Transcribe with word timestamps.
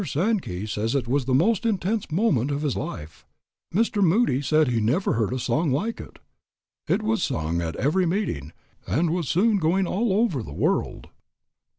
Mr. 0.01 0.07
Sankey 0.13 0.65
says 0.65 0.95
it 0.95 1.07
was 1.07 1.25
the 1.25 1.33
most 1.35 1.63
intense 1.63 2.09
moment 2.11 2.49
of 2.49 2.63
his 2.63 2.75
life. 2.75 3.23
Mr. 3.71 4.01
Moody 4.03 4.41
said 4.41 4.67
he 4.67 4.81
never 4.81 5.13
heard 5.13 5.31
a 5.31 5.37
song 5.37 5.71
like 5.71 5.99
it. 5.99 6.17
It 6.87 7.03
was 7.03 7.21
sung 7.21 7.61
at 7.61 7.75
every 7.75 8.07
meeting, 8.07 8.51
and 8.87 9.11
was 9.11 9.29
soon 9.29 9.59
going 9.59 9.85
over 9.85 10.41
the 10.41 10.53
world." 10.53 11.09